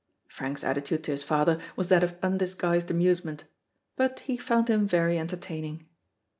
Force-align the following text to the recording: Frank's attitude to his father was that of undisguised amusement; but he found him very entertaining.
Frank's 0.27 0.63
attitude 0.63 1.03
to 1.03 1.11
his 1.11 1.21
father 1.21 1.59
was 1.75 1.89
that 1.89 2.03
of 2.03 2.17
undisguised 2.23 2.89
amusement; 2.89 3.43
but 3.95 4.21
he 4.21 4.35
found 4.35 4.67
him 4.67 4.87
very 4.87 5.19
entertaining. 5.19 5.87